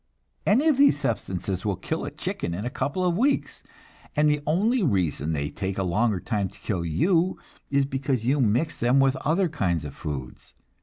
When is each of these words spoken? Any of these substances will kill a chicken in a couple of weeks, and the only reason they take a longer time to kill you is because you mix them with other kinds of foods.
Any 0.47 0.67
of 0.67 0.77
these 0.77 0.99
substances 0.99 1.63
will 1.63 1.75
kill 1.75 2.05
a 2.05 2.09
chicken 2.09 2.55
in 2.55 2.65
a 2.65 2.71
couple 2.71 3.05
of 3.05 3.15
weeks, 3.15 3.61
and 4.15 4.27
the 4.27 4.41
only 4.47 4.81
reason 4.81 5.31
they 5.31 5.51
take 5.51 5.77
a 5.77 5.83
longer 5.83 6.19
time 6.19 6.49
to 6.49 6.59
kill 6.59 6.83
you 6.83 7.37
is 7.69 7.85
because 7.85 8.25
you 8.25 8.41
mix 8.41 8.79
them 8.79 8.99
with 8.99 9.15
other 9.17 9.47
kinds 9.47 9.85
of 9.85 9.93
foods. 9.93 10.55